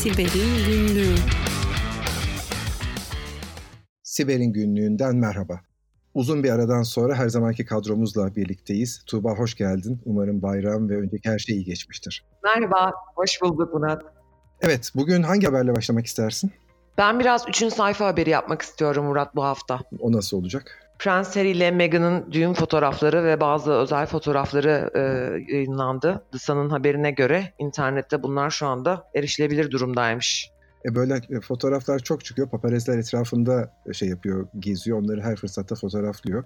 [0.00, 1.14] Siber'in Günlüğü
[4.02, 5.60] Siber'in Günlüğü'nden merhaba.
[6.14, 9.04] Uzun bir aradan sonra her zamanki kadromuzla birlikteyiz.
[9.06, 10.02] Tuğba hoş geldin.
[10.04, 12.24] Umarım bayram ve önceki her şey iyi geçmiştir.
[12.44, 14.02] Merhaba, hoş bulduk Murat.
[14.60, 16.52] Evet, bugün hangi haberle başlamak istersin?
[16.98, 19.80] Ben biraz üçüncü sayfa haberi yapmak istiyorum Murat bu hafta.
[19.98, 20.89] O nasıl olacak?
[21.00, 25.00] Prens Harry ile Meghan'ın düğün fotoğrafları ve bazı özel fotoğrafları e,
[25.54, 26.24] yayınlandı.
[26.32, 30.50] The Sun'ın haberine göre internette bunlar şu anda erişilebilir durumdaymış.
[30.84, 32.50] E böyle e, fotoğraflar çok çıkıyor.
[32.50, 34.98] Paparazziler etrafında e, şey yapıyor, geziyor.
[34.98, 36.44] Onları her fırsatta fotoğraflıyor.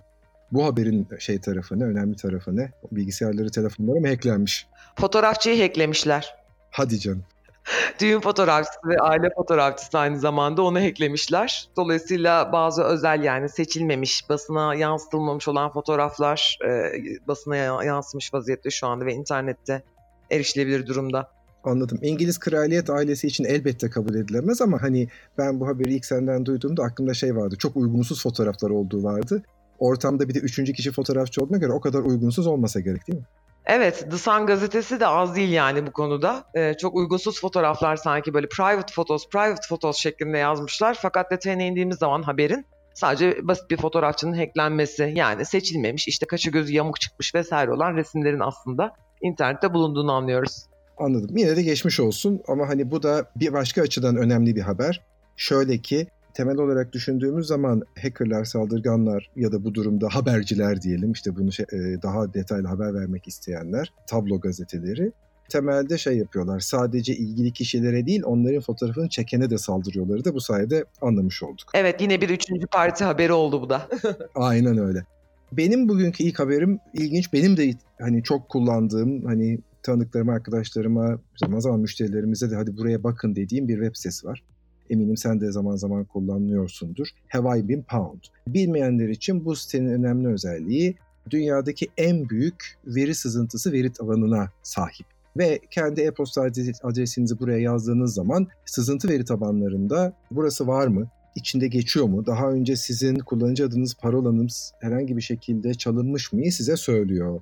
[0.53, 2.71] Bu haberin şey tarafı ne, önemli tarafı ne?
[2.93, 4.67] Bilgisayarları, telefonları mı hacklenmiş?
[4.97, 6.35] Fotoğrafçıyı hacklemişler.
[6.71, 7.25] Hadi canım.
[8.01, 11.69] Düğün fotoğrafçısı ve aile fotoğrafçısı aynı zamanda onu hacklemişler.
[11.77, 16.93] Dolayısıyla bazı özel yani seçilmemiş, basına yansıtılmamış olan fotoğraflar e,
[17.29, 19.83] basına yansımış vaziyette şu anda ve internette
[20.31, 21.31] erişilebilir durumda.
[21.65, 21.99] Anladım.
[22.03, 26.83] İngiliz kraliyet ailesi için elbette kabul edilemez ama hani ben bu haberi ilk senden duyduğumda
[26.83, 27.57] aklımda şey vardı.
[27.59, 29.43] Çok uygunsuz fotoğraflar olduğu vardı.
[29.79, 33.25] Ortamda bir de üçüncü kişi fotoğrafçı olduğuna göre o kadar uygunsuz olmasa gerek değil mi?
[33.67, 36.45] Evet, The Sun gazetesi de az değil yani bu konuda.
[36.55, 40.99] Ee, çok uygunsuz fotoğraflar sanki böyle private photos, private photos şeklinde yazmışlar.
[41.03, 46.73] Fakat detayına indiğimiz zaman haberin sadece basit bir fotoğrafçının hacklenmesi yani seçilmemiş işte kaşı gözü
[46.73, 50.67] yamuk çıkmış vesaire olan resimlerin aslında internette bulunduğunu anlıyoruz.
[50.99, 51.37] Anladım.
[51.37, 55.03] Yine de geçmiş olsun ama hani bu da bir başka açıdan önemli bir haber.
[55.37, 61.37] Şöyle ki temel olarak düşündüğümüz zaman hackerlar, saldırganlar ya da bu durumda haberciler diyelim işte
[61.37, 65.13] bunu şey, e, daha detaylı haber vermek isteyenler, tablo gazeteleri
[65.49, 66.61] temelde şey yapıyorlar.
[66.61, 71.71] Sadece ilgili kişilere değil onların fotoğrafını çekene de saldırıyorları da bu sayede anlamış olduk.
[71.75, 73.89] Evet yine bir üçüncü parti haberi oldu bu da.
[74.35, 75.05] Aynen öyle.
[75.53, 77.33] Benim bugünkü ilk haberim ilginç.
[77.33, 83.37] Benim de hani çok kullandığım hani tanıdıklarıma, arkadaşlarıma, zaman zaman müşterilerimize de hadi buraya bakın
[83.37, 84.43] dediğim bir web sitesi var.
[84.91, 87.09] Eminim sen de zaman zaman kullanıyorsundur.
[87.29, 88.21] Have I Been Pound?
[88.49, 90.97] Bilmeyenler için bu sitenin önemli özelliği
[91.31, 95.07] dünyadaki en büyük veri sızıntısı veri tabanına sahip.
[95.37, 96.43] Ve kendi e-posta
[96.83, 101.09] adresinizi buraya yazdığınız zaman sızıntı veri tabanlarında burası var mı?
[101.35, 102.27] içinde geçiyor mu?
[102.27, 107.41] Daha önce sizin kullanıcı adınız, parolanız herhangi bir şekilde çalınmış mı size söylüyor.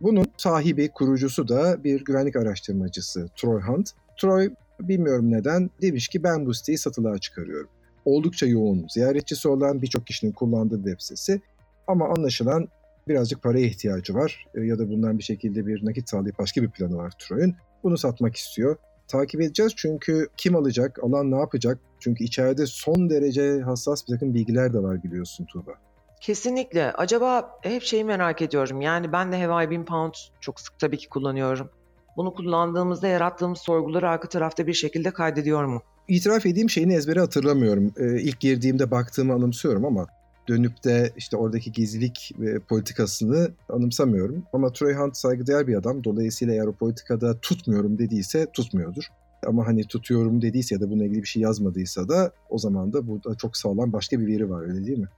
[0.00, 3.90] Bunun sahibi, kurucusu da bir güvenlik araştırmacısı Troy Hunt.
[4.18, 4.50] Troy
[4.80, 7.68] bilmiyorum neden demiş ki ben bu siteyi satılığa çıkarıyorum.
[8.04, 11.40] Oldukça yoğun ziyaretçisi olan birçok kişinin kullandığı web sitesi
[11.86, 12.68] ama anlaşılan
[13.08, 16.70] birazcık paraya ihtiyacı var e, ya da bundan bir şekilde bir nakit sağlayıp başka bir
[16.70, 17.54] planı var Troy'un.
[17.82, 18.76] Bunu satmak istiyor.
[19.08, 21.78] Takip edeceğiz çünkü kim alacak, alan ne yapacak?
[22.00, 25.72] Çünkü içeride son derece hassas bir takım bilgiler de var biliyorsun Tuğba.
[26.20, 26.92] Kesinlikle.
[26.92, 28.80] Acaba hep şeyi merak ediyorum.
[28.80, 31.70] Yani ben de Have I Been Pound çok sık tabii ki kullanıyorum.
[32.16, 35.82] Bunu kullandığımızda yarattığımız sorguları arka tarafta bir şekilde kaydediyor mu?
[36.08, 37.92] İtiraf edeyim şeyini ezbere hatırlamıyorum.
[37.96, 40.06] Ee, ilk girdiğimde baktığımı anımsıyorum ama
[40.48, 44.44] dönüp de işte oradaki gizlilik ve politikasını anımsamıyorum.
[44.52, 46.04] Ama Troy Hunt saygıdeğer bir adam.
[46.04, 49.04] Dolayısıyla eğer o politikada tutmuyorum dediyse tutmuyordur.
[49.46, 53.08] Ama hani tutuyorum dediyse ya da bununla ilgili bir şey yazmadıysa da o zaman da
[53.08, 55.08] burada çok sağlam başka bir veri var öyle değil mi?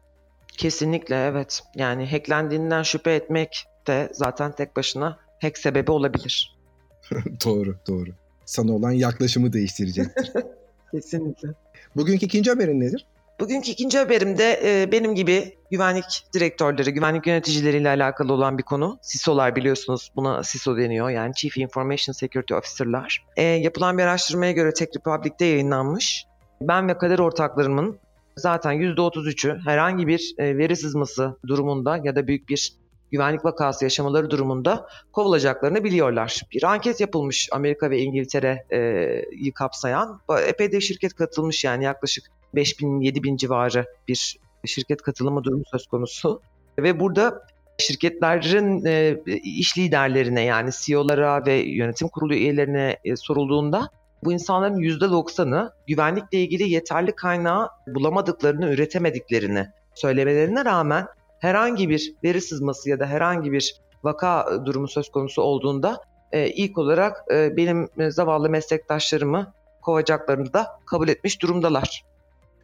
[0.49, 1.63] Kesinlikle evet.
[1.75, 6.56] Yani hacklendiğinden şüphe etmek de zaten tek başına hack sebebi olabilir.
[7.45, 8.11] doğru, doğru.
[8.45, 10.33] Sana olan yaklaşımı değiştirecektir.
[10.93, 11.49] Kesinlikle.
[11.97, 13.07] Bugünkü ikinci haberin nedir?
[13.41, 18.99] Bugünkü ikinci haberimde e, benim gibi güvenlik direktörleri, güvenlik yöneticileriyle alakalı olan bir konu.
[19.03, 23.27] CISO'lar biliyorsunuz buna CISO deniyor yani Chief Information Security Officer'lar.
[23.37, 26.25] E, yapılan bir araştırmaya göre Tech Republic'te yayınlanmış.
[26.61, 27.99] Ben ve kader ortaklarımın
[28.37, 32.73] zaten %33'ü herhangi bir e, veri sızması durumunda ya da büyük bir
[33.13, 36.41] güvenlik vakası yaşamaları durumunda kovulacaklarını biliyorlar.
[36.53, 40.21] Bir anket yapılmış Amerika ve İngiltere'yi kapsayan.
[40.47, 42.25] Epey de şirket katılmış yani yaklaşık
[42.55, 46.41] 5000-7000 civarı bir şirket katılımı durumu söz konusu.
[46.79, 47.43] Ve burada
[47.79, 53.91] şirketlerin e, iş liderlerine yani CEO'lara ve yönetim kurulu üyelerine e, sorulduğunda
[54.25, 61.07] bu insanların %90'ı güvenlikle ilgili yeterli kaynağı bulamadıklarını, üretemediklerini söylemelerine rağmen
[61.39, 66.01] herhangi bir veri sızması ya da herhangi bir vaka durumu söz konusu olduğunda
[66.33, 69.53] e, ilk olarak e, benim zavallı meslektaşlarımı
[69.83, 72.05] kovacaklarını da kabul etmiş durumdalar.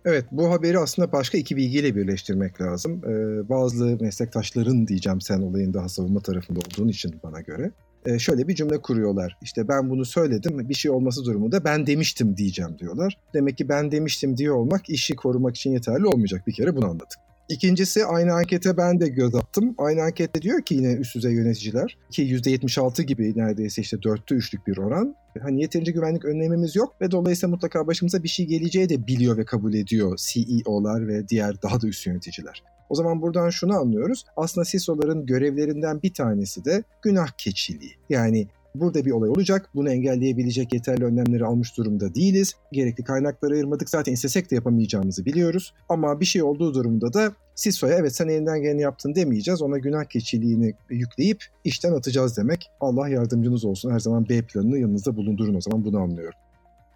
[0.05, 3.03] Evet bu haberi aslında başka iki bilgiyle birleştirmek lazım.
[3.05, 7.71] Ee, bazı meslektaşların diyeceğim sen olayın daha savunma tarafında olduğun için bana göre.
[8.07, 9.37] Ee, şöyle bir cümle kuruyorlar.
[9.43, 13.19] İşte ben bunu söyledim bir şey olması durumunda ben demiştim diyeceğim diyorlar.
[13.35, 17.19] Demek ki ben demiştim diye olmak işi korumak için yeterli olmayacak bir kere bunu anladık.
[17.53, 19.75] İkincisi aynı ankete ben de göz attım.
[19.79, 24.67] Aynı ankette diyor ki yine üst düzey yöneticiler ki %76 gibi neredeyse işte dörtte üçlük
[24.67, 25.15] bir oran.
[25.43, 29.45] Hani yeterince güvenlik önlemimiz yok ve dolayısıyla mutlaka başımıza bir şey geleceği de biliyor ve
[29.45, 32.63] kabul ediyor CEO'lar ve diğer daha da üst yöneticiler.
[32.89, 34.25] O zaman buradan şunu anlıyoruz.
[34.37, 37.93] Aslında CISO'ların görevlerinden bir tanesi de günah keçiliği.
[38.11, 39.69] Yani Burada bir olay olacak.
[39.75, 42.53] Bunu engelleyebilecek yeterli önlemleri almış durumda değiliz.
[42.73, 43.91] Gerekli kaynakları ayırmadık.
[43.91, 45.75] Zaten istesek de yapamayacağımızı biliyoruz.
[45.89, 49.63] Ama bir şey olduğu durumda da CISO'ya evet sen elinden geleni yaptın demeyeceğiz.
[49.63, 52.71] Ona günah keçiliğini yükleyip işten atacağız demek.
[52.81, 53.91] Allah yardımcınız olsun.
[53.91, 56.39] Her zaman B planını yanınızda bulundurun o zaman bunu anlıyorum.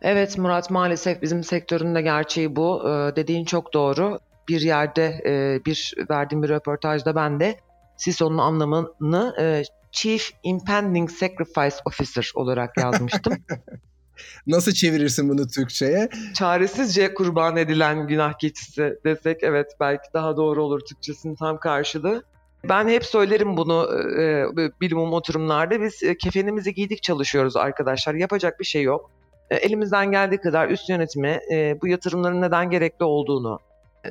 [0.02, 2.82] Evet Murat maalesef bizim sektörün de gerçeği bu.
[2.88, 4.18] Ee, dediğin çok doğru.
[4.48, 7.56] Bir yerde e, bir verdiğim bir röportajda ben de
[7.96, 9.62] CISO'nun anlamını e,
[9.96, 13.34] Chief Impending Sacrifice Officer olarak yazmıştım.
[14.46, 16.08] Nasıl çevirirsin bunu Türkçe'ye?
[16.34, 22.24] Çaresizce kurban edilen günah keçisi desek evet belki daha doğru olur Türkçesinin tam karşılığı.
[22.68, 23.88] Ben hep söylerim bunu
[24.20, 24.44] e,
[24.80, 25.82] bilimum oturumlarda.
[25.82, 28.14] Biz e, kefenimizi giydik çalışıyoruz arkadaşlar.
[28.14, 29.10] Yapacak bir şey yok.
[29.50, 33.58] E, elimizden geldiği kadar üst yönetime e, bu yatırımların neden gerekli olduğunu,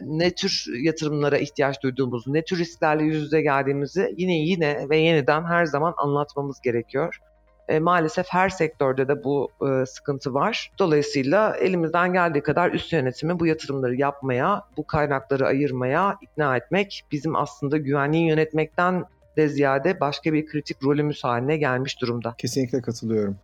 [0.03, 5.43] ne tür yatırımlara ihtiyaç duyduğumuzu, ne tür risklerle yüz yüze geldiğimizi yine yine ve yeniden
[5.43, 7.19] her zaman anlatmamız gerekiyor.
[7.67, 10.71] E, maalesef her sektörde de bu e, sıkıntı var.
[10.79, 17.35] Dolayısıyla elimizden geldiği kadar üst yönetimi bu yatırımları yapmaya, bu kaynakları ayırmaya ikna etmek bizim
[17.35, 19.03] aslında güvenliği yönetmekten
[19.37, 22.35] de ziyade başka bir kritik rolümüz haline gelmiş durumda.
[22.37, 23.37] Kesinlikle katılıyorum.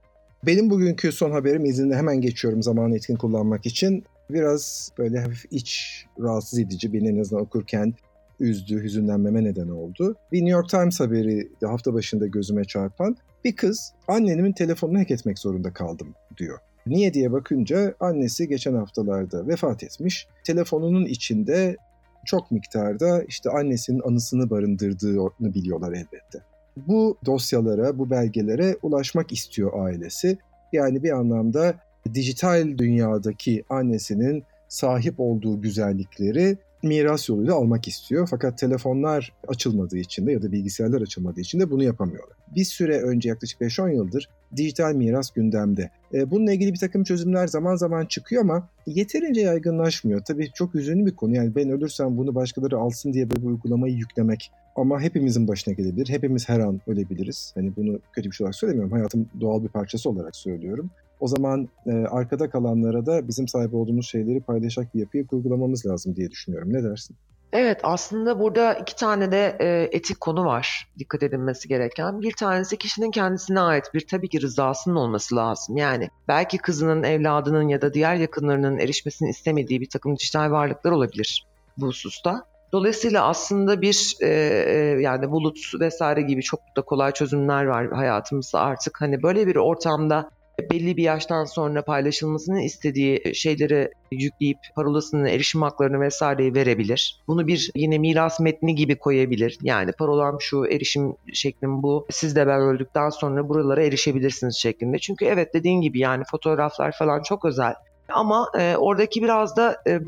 [0.46, 4.04] Benim bugünkü son haberim izinle hemen geçiyorum zamanı etkin kullanmak için
[4.34, 7.94] biraz böyle hafif iç rahatsız edici beni en azından okurken
[8.40, 10.16] üzdü, hüzünlenmeme neden oldu.
[10.32, 15.40] Bir New York Times haberi hafta başında gözüme çarpan bir kız annenimin telefonunu hack etmek
[15.40, 16.60] zorunda kaldım diyor.
[16.86, 20.28] Niye diye bakınca annesi geçen haftalarda vefat etmiş.
[20.44, 21.78] Telefonunun içinde
[22.26, 26.40] çok miktarda işte annesinin anısını barındırdığını biliyorlar elbette.
[26.78, 30.38] Bu dosyalara, bu belgelere ulaşmak istiyor ailesi.
[30.74, 31.76] Yani bir anlamda
[32.14, 38.28] dijital dünyadaki annesinin sahip olduğu güzellikleri miras yoluyla almak istiyor.
[38.30, 42.38] Fakat telefonlar açılmadığı için de ya da bilgisayarlar açılmadığı için de bunu yapamıyorlar.
[42.56, 45.90] Bir süre önce yaklaşık 5-10 yıldır dijital miras gündemde.
[46.14, 50.22] E, bununla ilgili bir takım çözümler zaman zaman çıkıyor ama yeterince yaygınlaşmıyor.
[50.22, 51.36] Tabii çok üzünlü bir konu.
[51.36, 56.10] Yani ben ölürsem bunu başkaları alsın diye böyle bir uygulamayı yüklemek ama hepimizin başına gelebilir.
[56.10, 57.52] Hepimiz her an ölebiliriz.
[57.56, 58.92] Hani bunu kötü bir şey olarak söylemiyorum.
[58.92, 60.90] Hayatın doğal bir parçası olarak söylüyorum.
[61.22, 66.16] O zaman e, arkada kalanlara da bizim sahip olduğumuz şeyleri paylaşacak bir yapıyı kurgulamamız lazım
[66.16, 66.74] diye düşünüyorum.
[66.74, 67.16] Ne dersin?
[67.54, 72.22] Evet aslında burada iki tane de e, etik konu var dikkat edilmesi gereken.
[72.22, 75.78] Bir tanesi kişinin kendisine ait bir tabii ki rızasının olması lazım.
[75.78, 81.48] Yani belki kızının, evladının ya da diğer yakınlarının erişmesini istemediği bir takım dijital varlıklar olabilir
[81.78, 82.46] bu hususta.
[82.72, 88.60] Dolayısıyla aslında bir e, e, yani bulut vesaire gibi çok da kolay çözümler var hayatımızda
[88.60, 89.02] artık.
[89.02, 90.30] Hani böyle bir ortamda
[90.70, 97.22] belli bir yaştan sonra paylaşılmasını istediği şeyleri yükleyip parolasını, erişim haklarını vesaireyi verebilir.
[97.28, 99.58] Bunu bir yine miras metni gibi koyabilir.
[99.62, 102.08] Yani parolam şu, erişim şeklim bu.
[102.10, 105.00] Siz de ben öldükten sonra buralara erişebilirsiniz şeklinde.
[105.00, 107.74] Çünkü evet dediğin gibi yani fotoğraflar falan çok özel.
[108.10, 110.00] Ama e, oradaki biraz da e,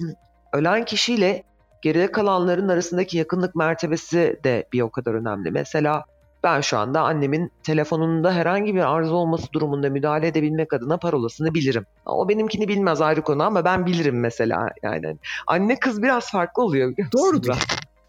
[0.53, 1.43] ölen kişiyle
[1.81, 5.51] geride kalanların arasındaki yakınlık mertebesi de bir o kadar önemli.
[5.51, 6.03] Mesela
[6.43, 11.85] ben şu anda annemin telefonunda herhangi bir arıza olması durumunda müdahale edebilmek adına parolasını bilirim.
[12.05, 15.17] O benimkini bilmez ayrı konu ama ben bilirim mesela yani.
[15.47, 16.93] Anne kız biraz farklı oluyor.
[17.13, 17.55] Doğrudur.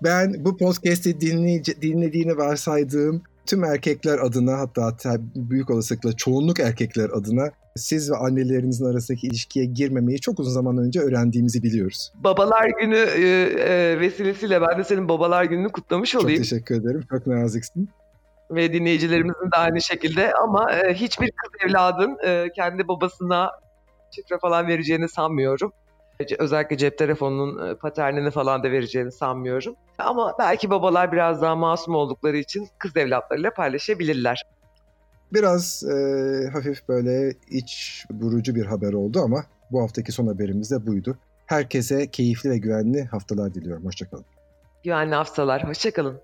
[0.03, 1.21] Ben bu podcast'i
[1.83, 8.85] dinlediğini varsaydığım tüm erkekler adına hatta, hatta büyük olasılıkla çoğunluk erkekler adına siz ve annelerinizin
[8.85, 12.13] arasındaki ilişkiye girmemeyi çok uzun zaman önce öğrendiğimizi biliyoruz.
[12.25, 13.21] Babalar günü e,
[13.59, 16.43] e, vesilesiyle ben de senin babalar gününü kutlamış olayım.
[16.43, 17.05] Çok teşekkür ederim.
[17.11, 17.89] Çok naziksin
[18.51, 23.51] ve dinleyicilerimizin de aynı şekilde ama e, hiçbir kız evladın e, kendi babasına
[24.15, 25.73] şifre falan vereceğini sanmıyorum.
[26.39, 29.77] Özellikle cep telefonunun e, paternini falan da vereceğini sanmıyorum.
[29.99, 34.43] Ama belki babalar biraz daha masum oldukları için kız evlatlarıyla paylaşabilirler.
[35.33, 35.95] Biraz e,
[36.53, 41.19] hafif böyle iç burucu bir haber oldu ama bu haftaki son haberimiz de buydu.
[41.47, 43.85] Herkese keyifli ve güvenli haftalar diliyorum.
[43.85, 44.25] Hoşçakalın.
[44.85, 45.69] Güvenli haftalar.
[45.69, 46.21] Hoşçakalın.